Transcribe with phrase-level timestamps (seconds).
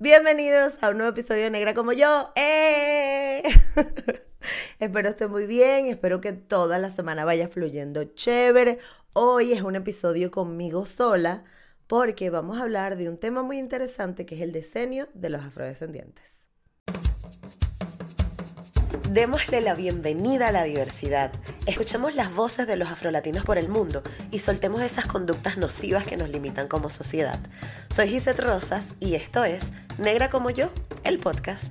[0.00, 2.30] Bienvenidos a un nuevo episodio de Negra como yo.
[2.36, 3.42] ¡Eh!
[4.78, 8.78] espero esté muy bien, espero que toda la semana vaya fluyendo chévere.
[9.12, 11.42] Hoy es un episodio conmigo sola
[11.88, 15.42] porque vamos a hablar de un tema muy interesante que es el diseño de los
[15.42, 16.37] afrodescendientes.
[19.10, 21.32] Démosle la bienvenida a la diversidad.
[21.64, 26.18] Escuchemos las voces de los afrolatinos por el mundo y soltemos esas conductas nocivas que
[26.18, 27.38] nos limitan como sociedad.
[27.88, 29.60] Soy Gisette Rosas y esto es
[29.96, 30.70] Negra como yo,
[31.04, 31.64] el podcast.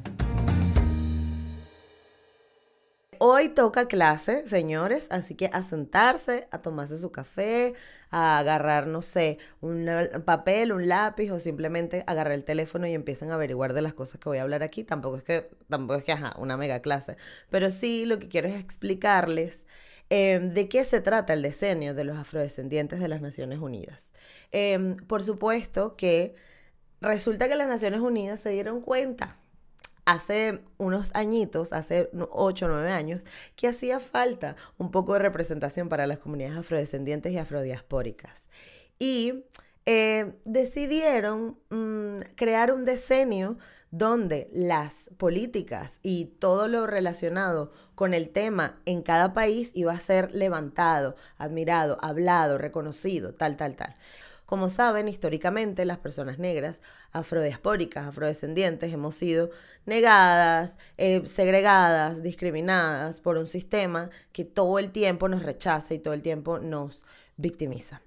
[3.19, 7.73] Hoy toca clase, señores, así que a sentarse, a tomarse su café,
[8.11, 9.89] a agarrar, no sé, un
[10.25, 14.19] papel, un lápiz o simplemente agarrar el teléfono y empiezan a averiguar de las cosas
[14.19, 14.83] que voy a hablar aquí.
[14.83, 17.17] Tampoco es que, tampoco es que, ajá, una mega clase,
[17.49, 19.65] pero sí lo que quiero es explicarles
[20.09, 24.09] em, de qué se trata el diseño de los afrodescendientes de las Naciones Unidas.
[24.51, 26.35] Em, por supuesto que
[27.01, 29.37] resulta que las Naciones Unidas se dieron cuenta
[30.07, 33.21] hace unos añitos, hace 8 o 9 años,
[33.57, 38.45] que hacía falta un poco de representación para las comunidades afrodescendientes y afrodiaspóricas.
[38.97, 39.43] Y
[39.85, 43.57] eh, decidieron mm, crear un decenio
[43.91, 49.99] donde las políticas y todo lo relacionado con el tema en cada país iba a
[49.99, 53.97] ser levantado, admirado, hablado, reconocido, tal, tal, tal.
[54.47, 56.81] Como saben, históricamente las personas negras,
[57.11, 59.49] afrodiaspóricas, afrodescendientes, hemos sido
[59.85, 66.13] negadas, eh, segregadas, discriminadas por un sistema que todo el tiempo nos rechaza y todo
[66.13, 67.03] el tiempo nos
[67.35, 68.01] victimiza.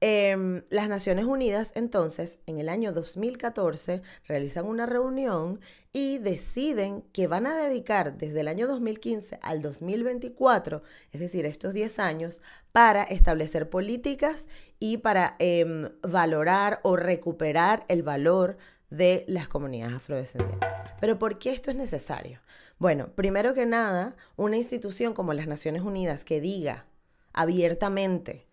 [0.00, 5.60] Em, las Naciones Unidas entonces en el año 2014 realizan una reunión
[5.92, 11.72] y deciden que van a dedicar desde el año 2015 al 2024, es decir, estos
[11.72, 14.46] 10 años, para establecer políticas
[14.78, 18.56] y para em, valorar o recuperar el valor
[18.90, 20.70] de las comunidades afrodescendientes.
[21.00, 22.40] Pero ¿por qué esto es necesario?
[22.78, 26.86] Bueno, primero que nada, una institución como las Naciones Unidas que diga
[27.32, 28.47] abiertamente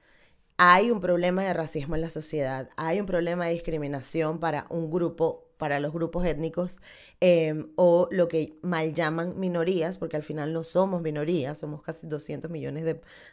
[0.57, 4.89] hay un problema de racismo en la sociedad, hay un problema de discriminación para un
[4.89, 6.77] grupo, para los grupos étnicos
[7.19, 12.07] em, o lo que mal llaman minorías, porque al final no somos minorías, somos casi
[12.07, 12.85] 200 millones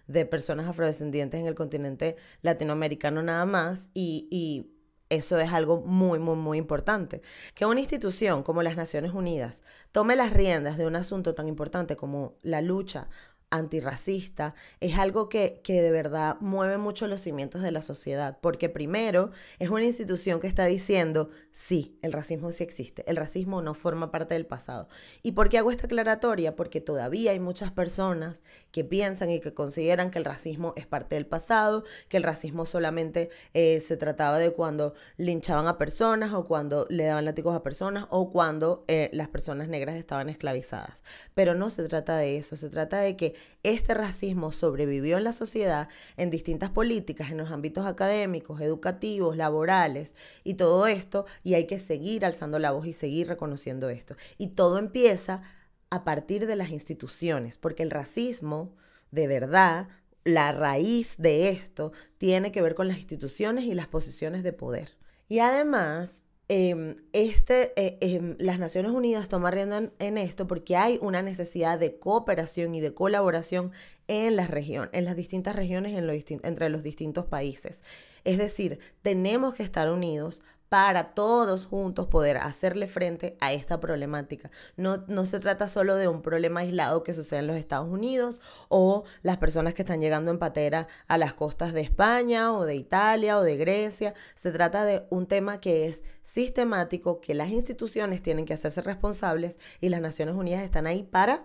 [0.06, 4.72] de, personas afrodescendientes en el continente latinoamericano nada más y, y
[5.12, 7.20] eso es algo muy, muy, muy importante.
[7.54, 9.60] Que una institución como las Naciones Unidas
[9.92, 13.08] tome las riendas de un asunto tan importante como la lucha
[13.52, 18.68] antirracista, es algo que, que, de verdad mueve mucho los cimientos de la sociedad, porque
[18.68, 23.74] primero es una institución que está diciendo, sí, el racismo sí existe, el racismo no
[23.74, 24.88] forma parte del pasado.
[25.22, 26.56] ¿Y por qué hago esta aclaratoria?
[26.56, 31.14] Porque todavía hay muchas personas que piensan y que consideran que el racismo es parte
[31.14, 36.46] del pasado, que el racismo solamente eh, se trataba de cuando linchaban a personas o
[36.46, 41.02] cuando le daban látigos a personas o cuando eh, las personas negras estaban esclavizadas.
[41.34, 45.32] Pero no se trata de eso, se trata de que este racismo sobrevivió en la
[45.32, 50.14] sociedad en distintas políticas, en los ámbitos académicos, educativos, laborales
[50.44, 54.16] y todo esto, y hay que seguir alzando la voz y seguir reconociendo esto.
[54.38, 55.42] Y todo empieza
[55.90, 58.74] a partir de las instituciones, porque el racismo,
[59.10, 59.88] de verdad,
[60.24, 64.96] la raíz de esto tiene que ver con las instituciones y las posiciones de poder.
[65.28, 66.21] Y además,
[66.54, 71.78] Em, este, eh, em, las Naciones Unidas toman rienda en, esto porque hay una necesidad
[71.78, 73.72] de cooperación y de colaboración
[74.06, 77.80] en las regiones, en las distintas regiones entre los distintos países.
[78.24, 80.42] Es decir, tenemos que estar unidos
[80.72, 84.50] para todos juntos poder hacerle frente a esta problemática.
[84.78, 88.40] No, no se trata solo de un problema aislado que sucede en los Estados Unidos
[88.70, 92.74] o las personas que están llegando en patera a las costas de España o de
[92.74, 94.14] Italia o de Grecia.
[94.34, 99.58] Se trata de un tema que es sistemático, que las instituciones tienen que hacerse responsables
[99.78, 101.44] y las Naciones Unidas están ahí para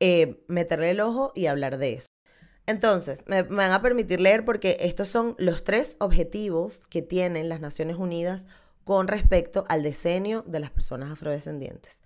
[0.00, 2.06] eh, meterle el ojo y hablar de eso.
[2.66, 7.60] Entonces, me, van a permitir leer porque estos son los tres objetivos que tienen las
[7.60, 8.46] Naciones Unidas
[8.84, 12.00] con respecto al diseño de las personas afrodescendientes.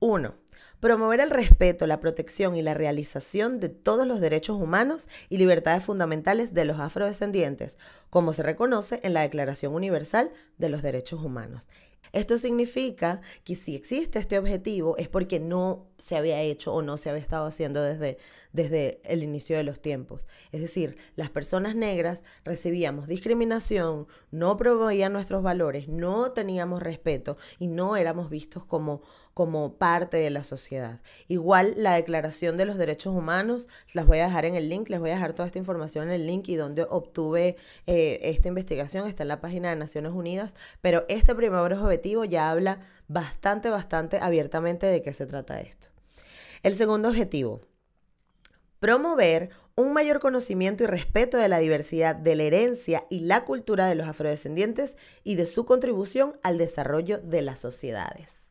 [0.00, 0.34] Uno,
[0.80, 5.84] promover el respeto, la protección y la realización de todos los derechos humanos y libertades
[5.84, 7.78] fundamentales de los afrodescendientes,
[8.10, 11.68] como se reconoce en la Declaración Universal de los Derechos Humanos.
[12.12, 16.96] Esto significa que si existe este objetivo es porque no se había hecho o no
[16.96, 18.18] se había estado haciendo desde,
[18.52, 20.26] desde el inicio de los tiempos.
[20.52, 27.68] Es decir, las personas negras recibíamos discriminación, no proveían nuestros valores, no teníamos respeto y
[27.68, 29.02] no éramos vistos como
[29.34, 31.00] como parte de la sociedad.
[31.28, 35.00] Igual la Declaración de los Derechos Humanos, las voy a dejar en el link, les
[35.00, 39.06] voy a dejar toda esta información en el link y donde obtuve eh, esta investigación
[39.06, 44.18] está en la página de Naciones Unidas, pero este primer objetivo ya habla bastante, bastante
[44.18, 45.88] abiertamente de qué se trata esto.
[46.62, 47.60] El segundo objetivo,
[48.78, 53.86] promover un mayor conocimiento y respeto de la diversidad de la herencia y la cultura
[53.86, 58.43] de los afrodescendientes y de su contribución al desarrollo de las sociedades.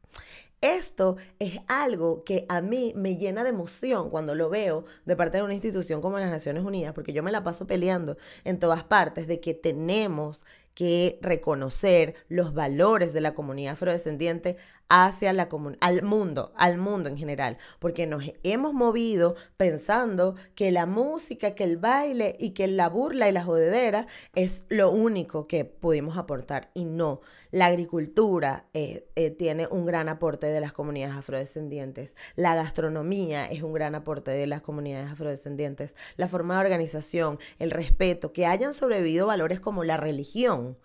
[0.63, 5.35] Esto es algo que a mí me llena de emoción cuando lo veo de parte
[5.35, 8.15] de una institución como las Naciones Unidas, porque yo me la paso peleando
[8.45, 14.55] en todas partes de que tenemos que reconocer los valores de la comunidad afrodescendiente
[14.89, 15.49] hacia la
[15.81, 21.63] al mundo, al mundo en general, porque nos hemos movido pensando que la música, que
[21.63, 26.71] el baile y que la burla y la jodedera es lo único que pudimos aportar
[26.73, 27.21] y no.
[27.51, 33.61] La agricultura eh, eh, tiene un gran aporte de las comunidades afrodescendientes, la gastronomía es
[33.61, 38.73] un gran aporte de las comunidades afrodescendientes, la forma de organización, el respeto, que hayan
[38.73, 40.77] sobrevivido valores como la religión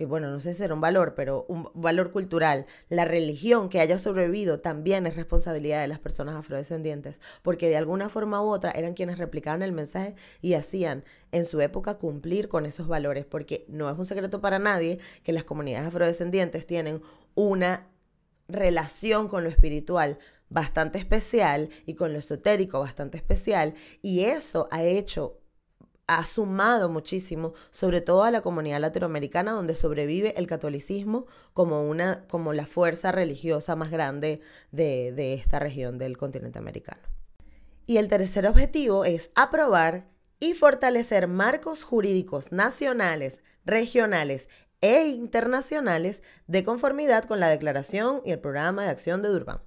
[0.00, 3.80] que bueno, no sé si era un valor, pero un valor cultural, la religión que
[3.80, 8.70] haya sobrevivido también es responsabilidad de las personas afrodescendientes, porque de alguna forma u otra
[8.70, 13.66] eran quienes replicaban el mensaje y hacían en su época cumplir con esos valores, porque
[13.68, 17.02] no es un secreto para nadie que las comunidades afrodescendientes tienen
[17.34, 17.86] una
[18.48, 20.18] relación con lo espiritual
[20.48, 25.39] bastante especial y con lo esotérico bastante especial y eso ha hecho
[26.10, 32.26] ha sumado muchísimo, sobre todo a la comunidad latinoamericana, donde sobrevive el catolicismo como, una,
[32.26, 34.40] como la fuerza religiosa más grande
[34.72, 37.00] de, de esta región del continente americano.
[37.86, 40.08] Y el tercer objetivo es aprobar
[40.40, 44.48] y fortalecer marcos jurídicos nacionales, regionales
[44.80, 49.62] e internacionales de conformidad con la Declaración y el Programa de Acción de Durban.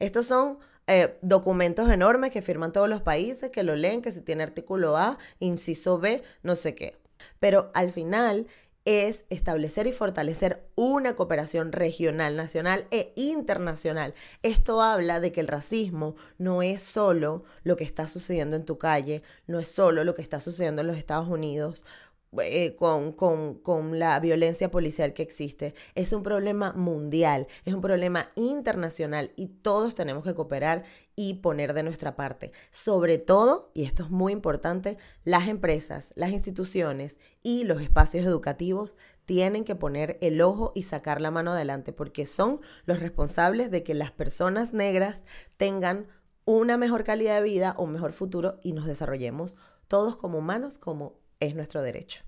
[0.00, 4.20] Estos son eh, documentos enormes que firman todos los países, que lo leen, que si
[4.20, 6.96] tiene artículo A, inciso B, no sé qué.
[7.38, 8.46] Pero al final
[8.84, 14.12] es establecer y fortalecer una cooperación regional, nacional e internacional.
[14.42, 18.76] Esto habla de que el racismo no es solo lo que está sucediendo en tu
[18.76, 21.84] calle, no es solo lo que está sucediendo en los Estados Unidos
[22.42, 25.74] eh, con, con, la violencia policial que existe.
[25.94, 30.84] Es un problema mundial, es un problema internacional y todos tenemos que cooperar
[31.16, 32.52] y poner de nuestra parte.
[32.70, 38.94] Sobre todo, y esto es muy importante, las empresas, las instituciones y los espacios educativos
[39.24, 43.82] tienen que poner el ojo y sacar la mano adelante porque son los responsables de
[43.82, 45.22] que las personas negras
[45.56, 46.06] tengan
[46.44, 49.56] una mejor calidad de vida, un mejor futuro y nos desarrollemos
[49.88, 52.22] todos como humanos, como es nuestro derecho.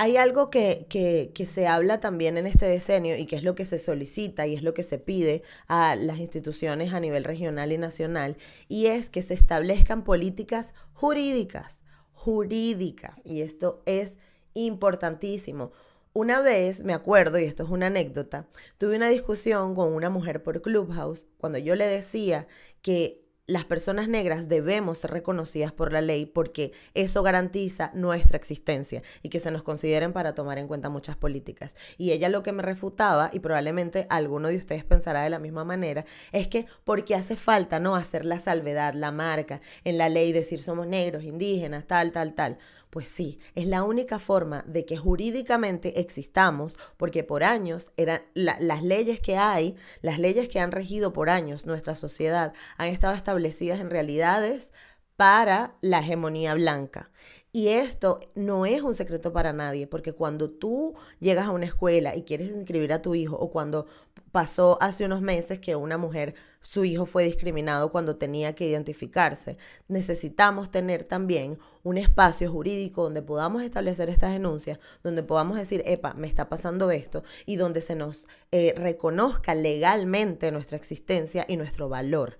[0.00, 3.64] Hay algo que, que, se habla también en este diseño y que es lo que
[3.64, 7.78] se solicita y es lo que se pide a las instituciones a nivel regional y
[7.78, 8.36] nacional,
[8.68, 11.82] y es que se establezcan políticas jurídicas,
[12.12, 14.14] jurídicas, y esto es
[14.54, 15.72] importantísimo.
[16.12, 18.46] Una vez, me acuerdo, y esto es una anécdota,
[18.78, 22.46] tuve una discusión con una mujer por Clubhouse cuando yo le decía
[22.82, 29.02] que las personas negras debemos ser reconocidas por la ley porque eso garantiza nuestra existencia
[29.22, 31.74] y que se nos consideren para tomar en cuenta muchas políticas.
[31.96, 35.64] Y ella lo que me refutaba, y probablemente alguno de ustedes pensará de la misma
[35.64, 40.32] manera, es que porque hace falta no hacer la salvedad, la marca en la ley,
[40.32, 42.58] decir somos negros, indígenas, tal, tal, tal.
[42.90, 48.82] Pues sí, es la única forma de que jurídicamente existamos, porque por años eran las
[48.82, 53.80] leyes que hay, las leyes que han regido por años nuestra sociedad, han estado establecidas
[53.80, 54.70] en realidades
[55.16, 57.10] para la hegemonía blanca.
[57.50, 62.14] Y esto no es un secreto para nadie, porque cuando tú llegas a una escuela
[62.14, 63.86] y quieres inscribir a tu hijo, o cuando
[64.32, 66.34] pasó hace unos meses que una mujer,
[66.68, 69.56] su hijo fue discriminado cuando tenía que identificarse,
[69.88, 76.12] necesitamos tener también un espacio jurídico donde podamos establecer estas denuncias, donde podamos decir, epa,
[76.12, 81.88] me está pasando esto, y donde se nos eh, reconozca legalmente nuestra existencia y nuestro
[81.88, 82.36] valor.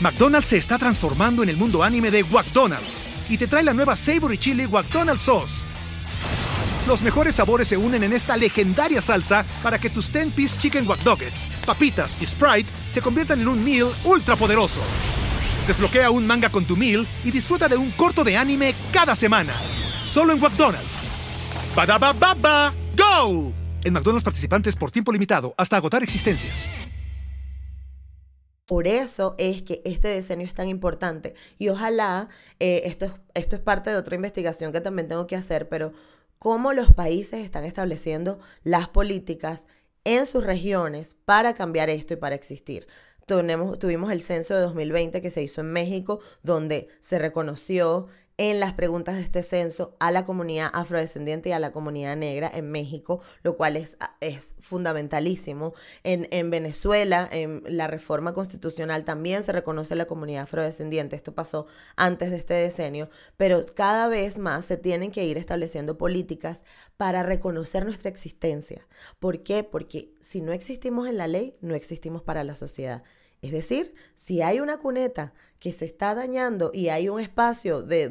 [0.00, 3.94] McDonald's se está transformando en el mundo anime de McDonald's y te trae la nueva
[3.94, 5.67] Savory Chili McDonald's Sauce.
[6.88, 11.00] Los mejores sabores se unen en esta legendaria salsa para que tus 10-piece chicken wack
[11.66, 14.80] papitas y Sprite se conviertan en un meal ultra poderoso.
[15.66, 19.52] Desbloquea un manga con tu meal y disfruta de un corto de anime cada semana.
[20.06, 20.88] Solo en McDonald's.
[21.76, 23.52] baba, ¡Go!
[23.84, 26.54] En McDonald's participantes por tiempo limitado hasta agotar existencias.
[28.64, 31.34] Por eso es que este diseño es tan importante.
[31.58, 32.28] Y ojalá,
[32.58, 35.92] eh, esto, es, esto es parte de otra investigación que también tengo que hacer, pero
[36.38, 39.66] cómo los países están estableciendo las políticas
[40.04, 42.86] en sus regiones para cambiar esto y para existir.
[43.26, 48.06] tuvimos el censo de 2020 que se hizo en México, donde se reconoció
[48.38, 52.48] en las preguntas de este censo a la comunidad afrodescendiente y a la comunidad negra
[52.54, 55.74] en México, lo cual es, es fundamentalísimo.
[56.04, 61.16] En, en, Venezuela, en la reforma constitucional, también se reconoce la comunidad afrodescendiente.
[61.16, 61.66] Esto pasó
[61.96, 66.62] antes de este decenio, pero cada vez más se tienen que ir estableciendo políticas
[66.96, 68.86] para reconocer nuestra existencia.
[69.18, 69.64] ¿Por qué?
[69.64, 73.02] Porque si no existimos en la ley, no existimos para la sociedad.
[73.42, 78.08] Es decir, si hay una cuneta que se está dañando y hay un espacio de,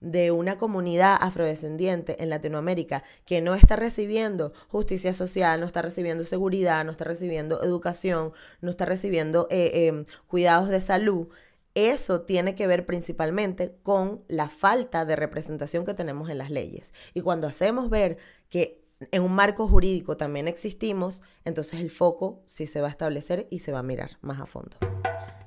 [0.00, 6.24] de, una comunidad afrodescendiente en Latinoamérica que no está recibiendo justicia social, no está recibiendo
[6.24, 11.28] seguridad, no está recibiendo educación, no está recibiendo eh, em, cuidados de salud,
[11.74, 16.92] eso tiene que ver principalmente con la falta de representación que tenemos en las leyes.
[17.14, 18.18] Y cuando hacemos ver
[18.48, 18.79] que
[19.10, 23.60] en un marco jurídico también existimos, entonces el foco sí se va a establecer y
[23.60, 24.76] se va a mirar más a fondo.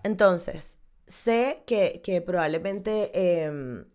[0.03, 3.85] Entonces, sé que, probablemente em,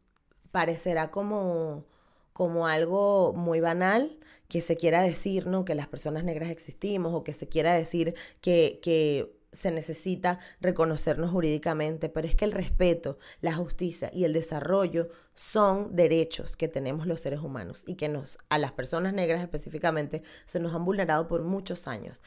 [0.51, 1.85] parecerá como,
[2.33, 5.65] como algo muy banal que se quiera decir, ¿no?
[5.65, 11.31] Que las personas negras existimos o que se quiera decir que, que se necesita reconocernos
[11.31, 17.07] jurídicamente, pero es que el respeto, la justicia y el desarrollo son derechos que tenemos
[17.07, 21.29] los seres humanos y que nos, a las personas negras específicamente, se nos han vulnerado
[21.29, 22.23] por muchos años.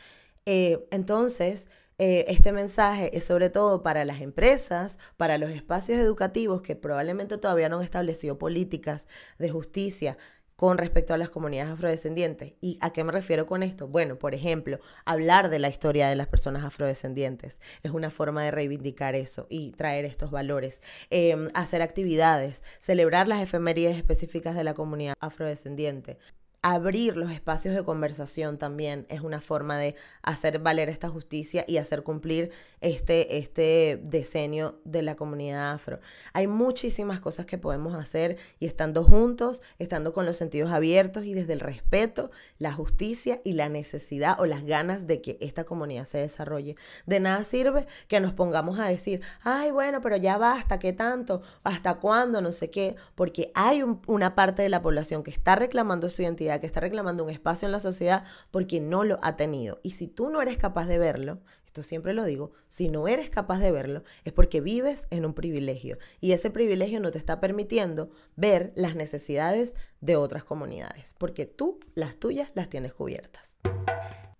[0.46, 1.68] Eh, entonces,
[2.04, 7.38] eh, este mensaje es sobre todo para las empresas, para los espacios educativos que probablemente
[7.38, 9.06] todavía no han establecido políticas
[9.38, 10.18] de justicia
[10.62, 12.54] con respecto a las comunidades afrodescendientes.
[12.62, 13.88] ¿Y a qué me refiero con esto?
[13.88, 18.52] Bueno, por ejemplo, hablar de la historia de las personas afrodescendientes es una forma de
[18.52, 20.80] reivindicar eso y traer estos valores.
[21.10, 26.20] Em, hacer actividades, celebrar las efemérides específicas de la comunidad afrodescendiente
[26.64, 31.78] abrir los espacios de conversación también es una forma de hacer valer esta justicia y
[31.78, 32.52] hacer cumplir
[32.82, 36.00] este, este diseño de la comunidad afro.
[36.34, 41.34] Hay muchísimas cosas que podemos hacer y estando juntos, estando con los sentidos abiertos y
[41.34, 46.06] desde el respeto, la justicia y la necesidad o las ganas de que esta comunidad
[46.06, 46.76] se desarrolle.
[47.08, 51.42] De nada sirve que nos pongamos a decir, ay, bueno, pero ya basta, ¿qué tanto?
[51.64, 52.40] ¿Hasta cuándo?
[52.40, 56.51] No sé qué, porque hay una parte de la población que está reclamando su identidad
[56.60, 59.80] que está reclamando un espacio en la sociedad porque no lo ha tenido.
[59.84, 61.42] Y si tú no eres capaz de verlo,
[61.72, 65.34] esto siempre lo digo, si no eres capaz de verlo es porque vives en un
[65.34, 71.46] privilegio y ese privilegio no te está permitiendo ver las necesidades de otras comunidades, porque
[71.46, 73.58] tú las tuyas las tienes cubiertas.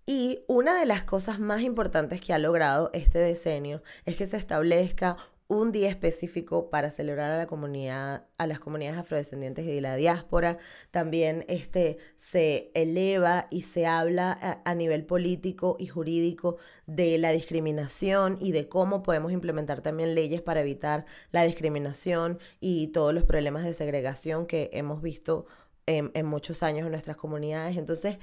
[0.04, 4.36] Y una de las cosas más importantes que ha logrado este decenio es que se
[4.36, 5.16] establezca
[5.52, 10.56] un día específico para celebrar a la comunidad, a las comunidades afrodescendientes y la diáspora.
[10.90, 16.56] También este, se eleva y se habla a, nivel político y jurídico
[16.86, 22.88] de la discriminación y de cómo podemos implementar también leyes para evitar la discriminación y
[22.88, 25.44] todos los problemas de segregación que hemos visto
[25.84, 27.76] en muchos años en nuestras comunidades.
[27.76, 28.18] Entonces,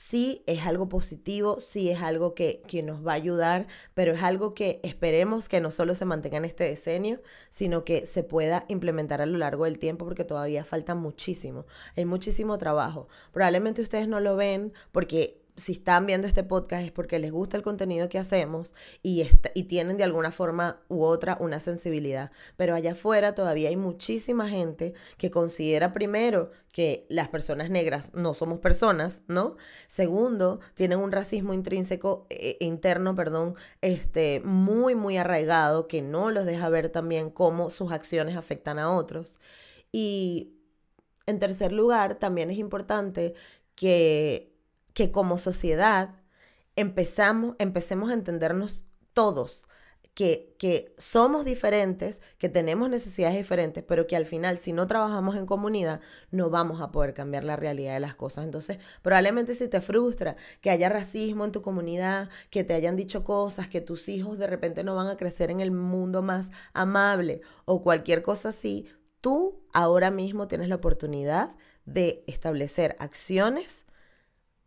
[0.00, 4.54] sí es algo positivo, sí es algo que, nos va a ayudar, pero es algo
[4.54, 9.20] que esperemos que no solo se mantenga en este decenio, sino que se pueda implementar
[9.20, 11.66] a lo largo del tiempo porque todavía falta muchísimo,
[11.96, 13.08] hay muchísimo trabajo.
[13.30, 17.56] Probablemente ustedes no lo ven porque si están viendo este podcast es porque les gusta
[17.56, 22.32] el contenido que hacemos y, y tienen de alguna forma u otra una sensibilidad.
[22.56, 28.34] Pero allá afuera todavía hay muchísima gente que considera primero que las personas negras no
[28.34, 29.56] somos personas, ¿no?
[29.88, 36.46] Segundo, tienen un racismo intrínseco, eh, interno, perdón, este, muy, muy arraigado que no los
[36.46, 39.40] deja ver también cómo sus acciones afectan a otros.
[39.92, 40.54] Y
[41.26, 43.34] en tercer lugar, también es importante
[43.74, 44.49] que
[44.94, 46.14] que como sociedad
[46.76, 49.66] empezamos, empecemos a entendernos todos,
[50.14, 55.36] que, que, somos diferentes, que tenemos necesidades diferentes, pero que al final si no trabajamos
[55.36, 58.44] en comunidad no vamos a poder cambiar la realidad de las cosas.
[58.44, 63.24] Entonces, probablemente si te frustra que haya racismo en tu comunidad, que te hayan dicho
[63.24, 67.40] cosas, que tus hijos de repente no van a crecer en el mundo más amable
[67.64, 68.86] o cualquier cosa así,
[69.20, 71.54] tú ahora mismo tienes la oportunidad
[71.84, 73.84] de establecer acciones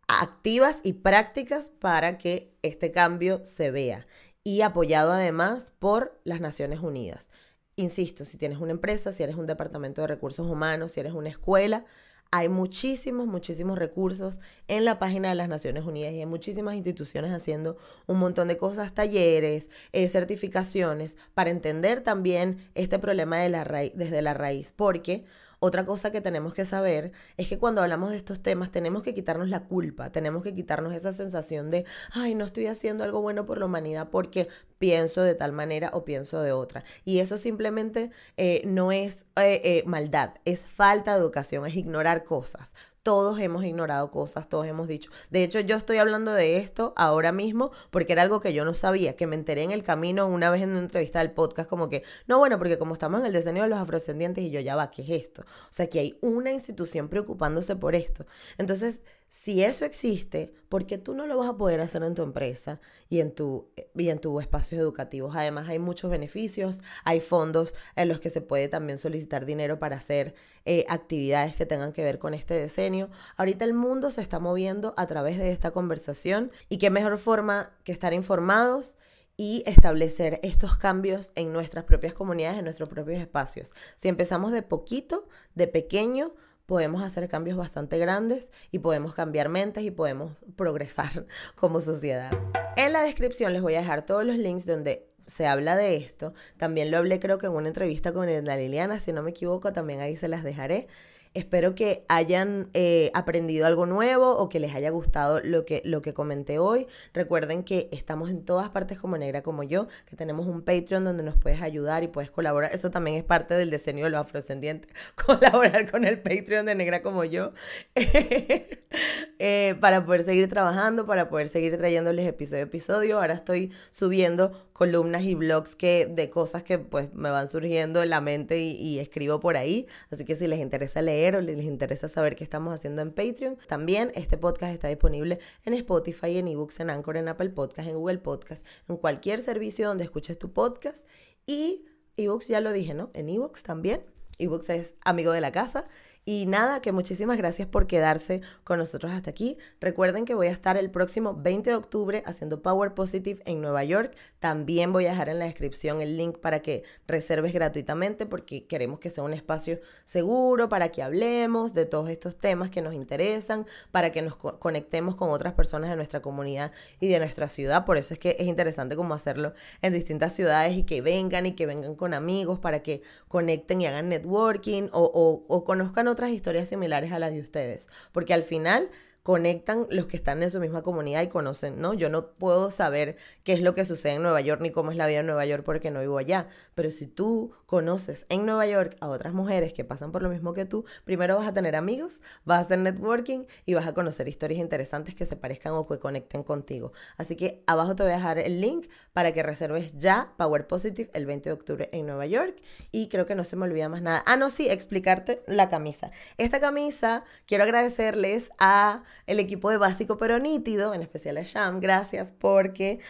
[0.08, 4.06] activas y prácticas para que este cambio se vea
[4.42, 7.28] y apoyado además por las Naciones Unidas.
[7.76, 11.30] Insisto, si tienes una empresa, si eres un departamento de recursos humanos, si eres una
[11.30, 11.84] escuela,
[12.30, 17.30] hay muchísimos, muchísimos recursos en la página de las Naciones Unidas y hay muchísimas instituciones
[17.30, 23.64] haciendo un montón de cosas, talleres, eh, certificaciones, para entender también este problema de la
[23.94, 25.24] desde la raíz, porque
[25.64, 29.14] otra cosa que tenemos que saber es que cuando hablamos de estos temas tenemos que
[29.14, 33.46] quitarnos la culpa, tenemos que quitarnos esa sensación de, ay, no estoy haciendo algo bueno
[33.46, 36.84] por la humanidad porque pienso de tal manera o pienso de otra.
[37.06, 42.24] Y eso simplemente eh, no es eh, eh, maldad, es falta de educación, es ignorar
[42.24, 45.10] cosas todos hemos ignorado cosas, todos hemos dicho.
[45.30, 48.74] De hecho, yo estoy hablando de esto ahora mismo porque era algo que yo no
[48.74, 51.88] sabía, que me enteré en el camino una vez en una entrevista del podcast, como
[51.90, 54.74] que, no, bueno, porque como estamos en el diseño de los afrodescendientes y yo ya
[54.74, 55.42] va, ¿qué es esto?
[55.42, 58.24] O sea, que hay una institución preocupándose por esto.
[58.56, 59.02] Entonces,
[59.34, 62.80] si eso existe, ¿por qué tú no lo vas a poder hacer en tu empresa
[63.08, 65.34] y en tu, y en tus espacios educativos?
[65.34, 69.96] Además, hay muchos beneficios, hay fondos en los que se puede también solicitar dinero para
[69.96, 73.10] hacer eh, actividades que tengan que ver con este diseño.
[73.36, 77.72] Ahorita el mundo se está moviendo a través de esta conversación y qué mejor forma
[77.82, 78.96] que estar informados
[79.36, 83.74] y establecer estos cambios en nuestras propias comunidades, en nuestros propios espacios.
[83.96, 85.26] Si empezamos de poquito,
[85.56, 86.34] de pequeño,
[86.66, 92.30] podemos hacer cambios bastante grandes y podemos cambiar mentes y podemos progresar como sociedad.
[92.76, 96.34] En la descripción les voy a dejar todos los links donde se habla de esto.
[96.56, 99.72] También lo hablé creo que en una entrevista con la Liliana, si no me equivoco,
[99.72, 100.86] también ahí se las dejaré.
[101.34, 106.00] Espero que hayan eh, aprendido algo nuevo o que les haya gustado lo que, lo
[106.00, 106.86] que comenté hoy.
[107.12, 111.24] Recuerden que estamos en todas partes como Negra como yo, que tenemos un Patreon donde
[111.24, 112.72] nos puedes ayudar y puedes colaborar.
[112.72, 114.92] Eso también es parte del diseño de los afrodescendientes,
[115.26, 117.52] colaborar con el Patreon de Negra como yo,
[117.94, 123.18] eh, para poder seguir trabajando, para poder seguir trayéndoles episodio a episodio.
[123.18, 128.10] Ahora estoy subiendo columnas y blogs que, de cosas que pues me van surgiendo en
[128.10, 129.86] la mente y, escribo por ahí.
[130.10, 133.56] Así que si les interesa leer, o les interesa saber qué estamos haciendo en Patreon,
[133.68, 137.96] también este podcast está disponible en Spotify, en eBooks, en Anchor, en Apple Podcast, en
[137.96, 141.06] Google Podcast, en cualquier servicio donde escuches tu podcast.
[141.46, 141.84] Y
[142.16, 143.10] eBooks ya lo dije, ¿no?
[143.14, 144.02] En eBooks también.
[144.40, 145.84] eBooks es amigo de la casa
[146.26, 149.58] y nada, que muchísimas gracias por quedarse con nosotros hasta aquí.
[149.78, 153.84] Recuerden que voy a estar el próximo 20 de octubre haciendo Power Positive en Nueva
[153.84, 154.16] York.
[154.38, 159.00] También voy a dejar en la descripción el link para que reserves gratuitamente porque queremos
[159.00, 163.66] que sea un espacio seguro para que hablemos de todos estos temas que nos interesan,
[163.90, 167.84] para que nos conectemos con otras personas de nuestra comunidad y de nuestra ciudad.
[167.84, 171.52] Por eso es que es interesante como hacerlo en distintas ciudades y que vengan y
[171.52, 176.30] que vengan con amigos para que conecten y hagan networking o, o, o conozcan otras
[176.30, 178.88] historias similares a las de ustedes, porque al final
[179.24, 181.94] conectan los que están en su misma comunidad y conocen, ¿no?
[181.94, 184.98] Yo no puedo saber qué es lo que sucede en Nueva York ni cómo es
[184.98, 188.66] la vida en Nueva York porque no vivo allá, pero si tú conoces en Nueva
[188.66, 191.74] York a otras mujeres que pasan por lo mismo que tú, primero vas a tener
[191.74, 195.86] amigos, vas a hacer networking y vas a conocer historias interesantes que se parezcan o
[195.86, 196.92] que conecten contigo.
[197.16, 201.10] Así que abajo te voy a dejar el link para que reserves ya Power Positive
[201.14, 202.60] el 20 de octubre en Nueva York
[202.92, 204.22] y creo que no se me olvida más nada.
[204.26, 206.10] Ah, no, sí, explicarte la camisa.
[206.36, 211.80] Esta camisa quiero agradecerles a el equipo de Básico Pero Nítido, en especial a Sham,
[211.80, 213.00] gracias porque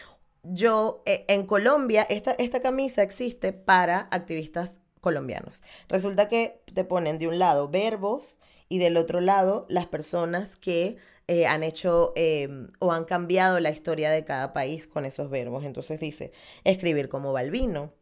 [0.43, 5.63] yo eh, en Colombia, esta, esta camisa existe para activistas colombianos.
[5.87, 8.37] Resulta que te ponen de un lado verbos
[8.69, 13.71] y del otro lado las personas que eh, han hecho em, o han cambiado la
[13.71, 15.63] historia de cada país con esos verbos.
[15.63, 16.31] Entonces dice,
[16.63, 17.93] escribir como Balbino,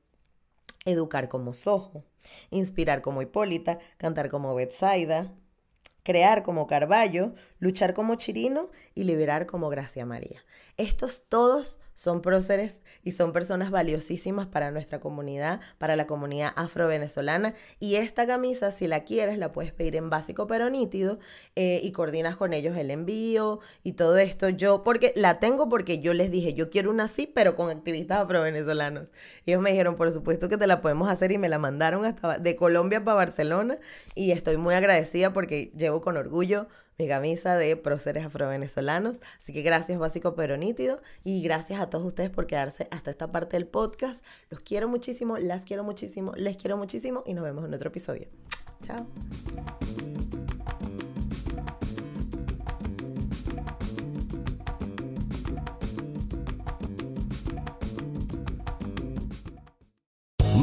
[0.86, 2.04] educar como Sojo,
[2.50, 5.34] inspirar como Hipólita, cantar como Betsaida,
[6.04, 10.44] crear como Carballo, luchar como Chirino y liberar como Gracia María.
[10.77, 17.53] Estos todos son próceres y son personas valiosísimas para nuestra comunidad, para la comunidad afro-venezolana.
[17.79, 21.19] Y esta camisa, si la quieres, la puedes pedir en básico pero nítido
[21.55, 24.49] eh, y coordinas con ellos el envío y todo esto.
[24.49, 28.23] Yo, porque la tengo porque yo les dije, yo quiero una así, pero con activistas
[28.23, 29.09] afro-venezolanos.
[29.45, 32.39] Ellos me dijeron, por supuesto que te la podemos hacer y me la mandaron hasta
[32.39, 33.77] de Colombia para Barcelona.
[34.15, 39.17] Y estoy muy agradecida porque llevo con orgullo mi camisa de próceres afrovenezolanos.
[39.38, 40.99] Así que gracias, básico pero nítido.
[41.23, 44.23] Y gracias a todos ustedes por quedarse hasta esta parte del podcast.
[44.49, 48.27] Los quiero muchísimo, las quiero muchísimo, les quiero muchísimo y nos vemos en otro episodio.
[48.82, 49.08] Chao.